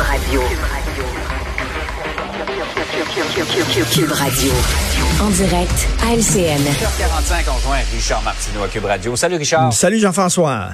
[0.00, 0.40] Radio.
[3.92, 4.52] Cube Radio.
[5.20, 6.62] En direct à LCN.
[6.98, 9.14] 45 on joint Richard Martineau à Cube Radio.
[9.16, 9.72] Salut Richard.
[9.72, 10.70] Salut Jean-François.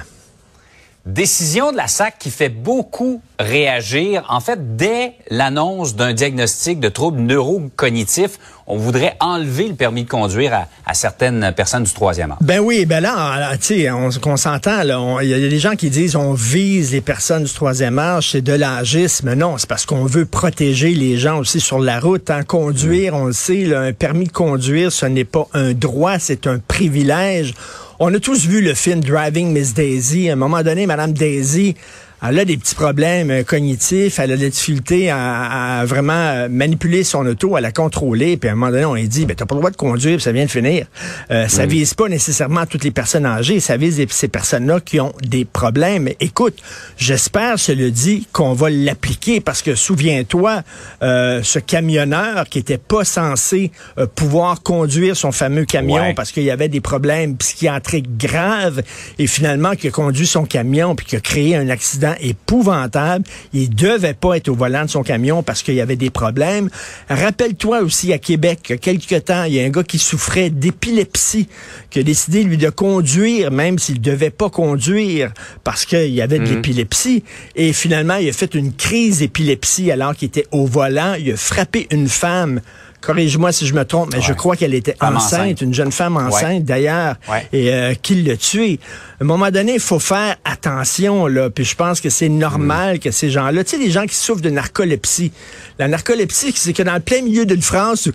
[1.05, 4.25] Décision de la SAC qui fait beaucoup réagir.
[4.29, 10.09] En fait, dès l'annonce d'un diagnostic de troubles neurocognitifs, on voudrait enlever le permis de
[10.09, 12.37] conduire à, à certaines personnes du troisième âge.
[12.41, 14.81] Ben oui, ben là, tu sais, on, s'entend,
[15.21, 18.41] il y a des gens qui disent on vise les personnes du troisième âge, c'est
[18.41, 19.33] de l'âgisme.
[19.35, 22.29] Non, c'est parce qu'on veut protéger les gens aussi sur la route.
[22.29, 26.19] En conduire, on le sait, là, un permis de conduire, ce n'est pas un droit,
[26.19, 27.53] c'est un privilège.
[27.99, 30.29] On a tous vu le film Driving Miss Daisy.
[30.29, 31.75] À un moment donné, Madame Daisy,
[32.23, 37.03] elle a des petits problèmes euh, cognitifs, elle a des difficultés à, vraiment euh, manipuler
[37.03, 39.45] son auto, à la contrôler, puis à un moment donné, on lui dit, ben, t'as
[39.45, 40.87] pas le droit de conduire, puis ça vient de finir.
[41.29, 45.13] Euh, ça vise pas nécessairement toutes les personnes âgées, ça vise ces personnes-là qui ont
[45.21, 46.09] des problèmes.
[46.19, 46.57] Écoute,
[46.97, 50.63] j'espère, le dit, qu'on va l'appliquer, parce que souviens-toi,
[51.01, 53.71] ce camionneur qui était pas censé
[54.15, 58.81] pouvoir conduire son fameux camion parce qu'il y avait des problèmes psychiatriques graves,
[59.19, 63.25] et finalement qui a conduit son camion, puis qui a créé un accident épouvantable.
[63.53, 66.69] Il devait pas être au volant de son camion parce qu'il y avait des problèmes.
[67.09, 69.99] Rappelle-toi aussi à Québec, il y a quelques temps, il y a un gars qui
[69.99, 71.47] souffrait d'épilepsie,
[71.89, 75.31] qui a décidé, lui, de conduire, même s'il devait pas conduire
[75.63, 76.55] parce qu'il y avait de mhm.
[76.55, 77.23] l'épilepsie.
[77.55, 81.15] Et finalement, il a fait une crise d'épilepsie alors qu'il était au volant.
[81.19, 82.61] Il a frappé une femme
[83.01, 86.63] corrige-moi si je me trompe, mais je crois qu'elle était enceinte, une jeune femme enceinte
[86.63, 87.15] d'ailleurs,
[87.53, 88.79] et euh, qu'il l'a tuée.
[89.19, 92.95] À un moment donné, il faut faire attention, là, puis je pense que c'est normal
[92.95, 92.99] mm.
[92.99, 95.31] que ces gens-là, tu sais, les gens qui souffrent de narcolepsie,
[95.79, 98.07] la narcolepsie, c'est que dans le plein milieu d'une phrase,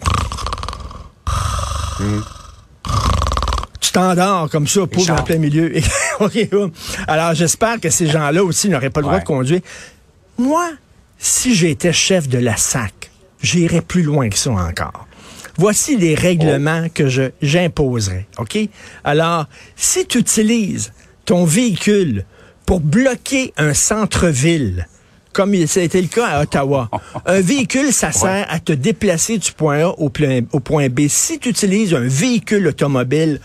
[2.00, 2.20] mm.
[3.80, 5.72] tu t'endors comme ça, pour dans le plein milieu.
[7.06, 9.60] Alors, j'espère que ces gens-là aussi n'auraient pas le droit de conduire.
[10.38, 10.70] Moi,
[11.18, 13.01] si j'étais chef de la SAC,
[13.42, 15.06] j'irai plus loin que ça encore.
[15.58, 18.58] Voici les règlements que je j'imposerai, OK?
[19.04, 19.46] Alors,
[19.76, 20.92] si tu utilises
[21.24, 22.24] ton véhicule
[22.66, 24.86] pour bloquer un centre-ville,
[25.32, 26.90] comme ça a été le cas à Ottawa.
[27.26, 30.10] Un véhicule, ça sert à te déplacer du point A au,
[30.52, 31.08] au point B.
[31.08, 33.40] Si tu utilises un véhicule automobile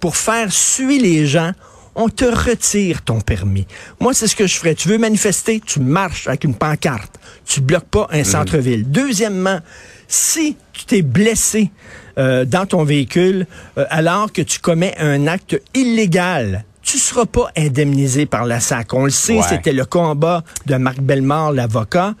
[0.00, 1.52] pour faire suer les gens,
[1.96, 3.66] on te retire ton permis.
[4.00, 4.74] Moi, c'est ce que je ferais.
[4.74, 7.18] Tu veux manifester, tu marches avec une pancarte.
[7.46, 8.24] Tu bloques pas un mhm.
[8.24, 8.88] centre-ville.
[8.88, 9.60] Deuxièmement,
[10.06, 11.70] si tu t'es blessé
[12.18, 13.46] euh, dans ton véhicule
[13.78, 18.94] euh, alors que tu commets un acte illégal, tu seras pas indemnisé par la SAC.
[18.94, 22.14] On le sait, c'était le combat de Marc Bellemare, l'avocat.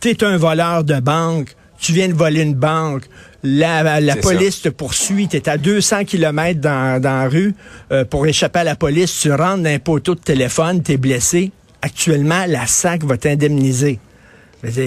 [0.00, 3.04] Tu es un voleur de banque, tu viens de voler une banque,
[3.46, 7.54] la, la police te poursuit, tu es à 200 km dans, dans la rue
[7.92, 10.96] euh, pour échapper à la police, tu rentres dans un poteau de téléphone, tu es
[10.96, 11.52] blessé.
[11.82, 14.00] Actuellement, la SAC va t'indemniser.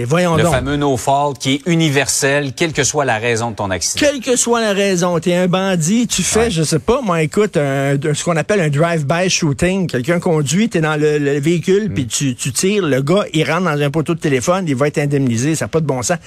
[0.06, 3.70] Voyons le fameux no fault qui est universel, quelle que soit la raison de ton
[3.70, 4.06] accident.
[4.06, 7.22] Quelle que soit la raison, tu es un bandit, tu fais, je sais pas, moi,
[7.22, 9.88] écoute, ce qu'on appelle un drive-by shooting.
[9.88, 11.94] Quelqu'un conduit, tu es dans le, véhicule, mm.
[11.94, 14.88] puis tu, tu tires, le gars, il rentre dans un poteau de téléphone, il va
[14.88, 16.18] être indemnisé, ça n'a pas de bon sens.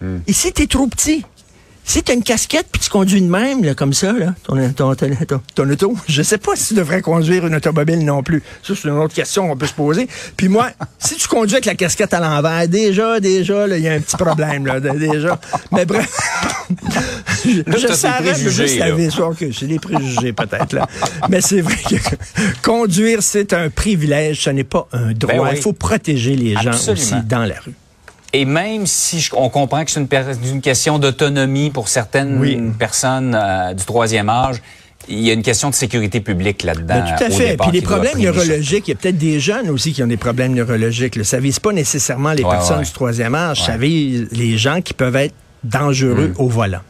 [0.00, 0.16] Mm.
[0.26, 1.24] Ici, tu es trop petit?
[1.88, 4.56] Si tu as une casquette puis tu conduis de même, là, comme ça, là, ton,
[4.72, 8.42] ton, ton, ton, auto, je sais pas si tu devrais conduire une automobile non plus.
[8.62, 10.06] Ça, c'est une autre question qu'on peut se poser.
[10.36, 13.94] Puis moi, si tu conduis avec la casquette à l'envers, déjà, déjà, il y a
[13.94, 15.40] un petit problème, là, déjà.
[15.72, 16.14] Mais bref,
[17.46, 19.08] je, je savais juste la vie.
[19.38, 20.86] que j'ai des préjugés, peut-être, là.
[21.30, 21.96] Mais c'est vrai que
[22.62, 25.32] conduire, c'est un privilège, ce n'est pas un droit.
[25.32, 27.72] Ben Il faut protéger les gens aussi dans la rue.
[28.32, 33.84] Et même si on comprend que c'est une, question d'autonomie pour certaines personnes euh, du
[33.84, 34.60] troisième âge,
[35.08, 37.04] il y a une question de sécurité publique là-dedans.
[37.16, 37.56] tout à fait.
[37.56, 40.52] Puis les problèmes neurologiques, il y a peut-être des jeunes aussi qui ont des problèmes
[40.52, 41.24] neurologiques.
[41.24, 45.16] Ça vise pas nécessairement les personnes du troisième âge, ça vise les gens qui peuvent
[45.16, 45.34] être
[45.64, 46.40] dangereux mm.
[46.40, 46.80] au volant.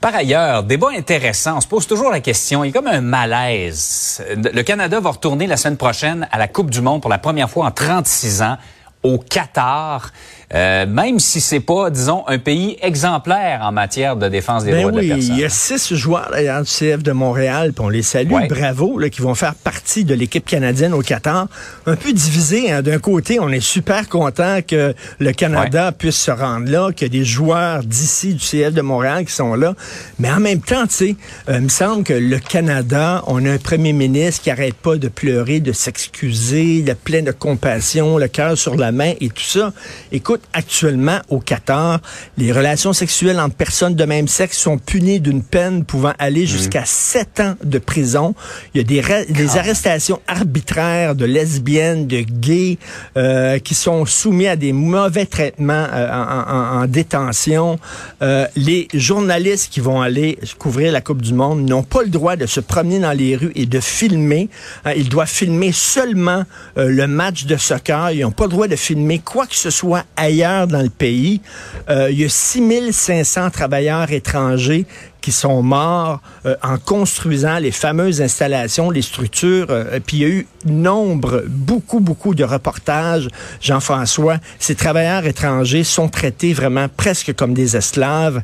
[0.00, 3.02] Par ailleurs, débat intéressant, on se pose toujours la question, il y a comme un
[3.02, 4.24] malaise.
[4.34, 7.50] Le Canada va retourner la semaine prochaine à la Coupe du Monde pour la première
[7.50, 8.56] fois en 36 ans
[9.02, 10.12] au Qatar.
[10.52, 14.80] Euh, même si c'est pas, disons, un pays exemplaire en matière de défense des ben
[14.80, 15.34] droits de la personne.
[15.36, 18.98] Il y a six joueurs d'ailleurs du CF de Montréal, puis on les salue, bravo,
[18.98, 21.46] là, qui vont faire partie de l'équipe canadienne au Qatar.
[21.86, 22.82] Un peu divisé, hein.
[22.82, 27.16] d'un côté, on est super content que le Canada puisse se rendre là, qu'il y
[27.16, 29.74] a des joueurs d'ici du CF de Montréal qui sont là,
[30.18, 31.16] mais en même temps, tu sais,
[31.48, 34.96] euh, il me semble que le Canada, on a un premier ministre qui arrête pas
[34.96, 39.12] de pleurer, de s'excuser, il a plein de compassion, le cœur sur la la main
[39.20, 39.72] et tout ça.
[40.12, 42.00] Écoute, actuellement, au Qatar,
[42.36, 46.84] les relations sexuelles entre personnes de même sexe sont punies d'une peine pouvant aller jusqu'à
[46.84, 48.34] sept ans de prison.
[48.74, 52.78] Il y a des, des arrestations arbitraires de lesbiennes, de gays,
[53.16, 57.78] euh, qui sont soumis à des mauvais traitements euh, en, en- en détention.
[58.22, 62.36] Euh, les journalistes qui vont aller couvrir la Coupe du Monde n'ont pas le droit
[62.36, 64.48] de se promener dans les rues et de filmer.
[64.84, 66.44] Hein, ils doivent filmer seulement
[66.78, 68.10] euh, le match de soccer.
[68.12, 71.40] Ils n'ont pas le droit de filmer quoi que ce soit ailleurs dans le pays.
[71.88, 74.86] Euh, il y a 6500 travailleurs étrangers
[75.20, 79.66] qui sont morts euh, en construisant les fameuses installations, les structures.
[79.70, 83.28] euh, puis il y a eu nombre, beaucoup, beaucoup de reportages,
[83.60, 84.38] Jean-François.
[84.58, 88.42] Ces travailleurs étrangers sont traités vraiment presque comme des esclaves.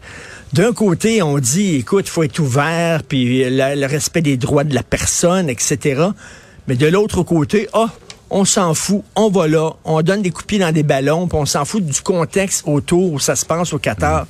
[0.53, 4.75] D'un côté, on dit, écoute, il faut être ouvert, puis le, respect des droits de
[4.75, 6.03] la personne, etc.
[6.69, 7.89] Mais de l'autre côté, ah,
[8.31, 11.47] on s'en fout, on va là, on donne des coupiers dans des ballons, puis on
[11.47, 14.27] s'en fout du contexte autour où ça se passe au Qatar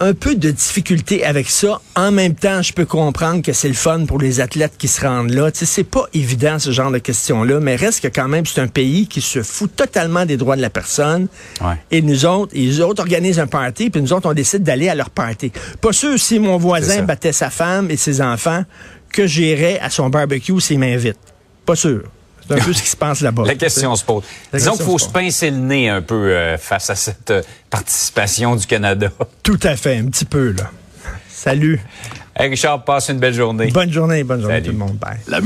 [0.00, 1.80] un peu de difficulté avec ça.
[1.96, 5.00] En même temps, je peux comprendre que c'est le fun pour les athlètes qui se
[5.00, 5.50] rendent là.
[5.50, 8.60] Tu sais, c'est pas évident ce genre de questions-là, mais reste que quand même c'est
[8.60, 11.28] un pays qui se fout totalement des droits de la personne.
[11.60, 11.76] Ouais.
[11.90, 14.88] Et nous autres, et les autres organisent un party, puis nous autres on décide d'aller
[14.88, 15.52] à leur party.
[15.80, 18.64] Pas sûr si mon voisin battait sa femme et ses enfants
[19.12, 21.18] que j'irais à son barbecue s'il m'invite.
[21.64, 22.02] Pas sûr.
[22.46, 23.44] C'est un peu ce qui se passe là-bas.
[23.46, 24.24] La question se pose.
[24.52, 28.56] Disons qu'il faut se, pincer le nez un peu euh, face à cette euh, participation
[28.56, 29.10] du Canada.
[29.42, 30.70] Tout à fait, un petit peu, là.
[31.28, 31.80] Salut.
[32.36, 33.68] Hey Richard, passe une belle journée.
[33.68, 34.96] Bonne journée, bonne journée tout le monde.
[34.96, 35.18] Bye.
[35.28, 35.40] La